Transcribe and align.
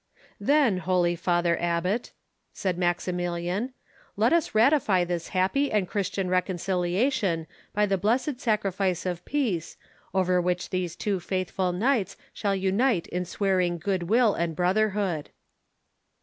"Then, 0.39 0.77
holy 0.79 1.15
Father 1.15 1.61
Abbot," 1.61 2.11
said 2.53 2.75
Maximilian, 2.75 3.71
"let 4.17 4.33
us 4.33 4.55
ratify 4.55 5.03
this 5.03 5.27
happy 5.27 5.71
and 5.71 5.87
Christian 5.87 6.27
reconciliation 6.27 7.45
by 7.75 7.85
the 7.85 7.99
blessed 7.99 8.41
sacrifice 8.41 9.05
of 9.05 9.23
peace, 9.25 9.77
over 10.11 10.41
which 10.41 10.71
these 10.71 10.95
two 10.95 11.19
faithful 11.19 11.71
knights 11.71 12.17
shall 12.33 12.55
unite 12.55 13.05
in 13.09 13.25
swearing 13.25 13.77
good 13.77 14.01
will 14.09 14.33
and 14.33 14.55
brotherhood." 14.55 15.29